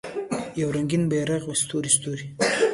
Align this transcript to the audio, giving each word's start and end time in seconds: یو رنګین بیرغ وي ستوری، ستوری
یو 0.59 0.69
رنګین 0.75 1.03
بیرغ 1.09 1.43
وي 1.47 1.55
ستوری، 1.61 1.91
ستوری 1.95 2.25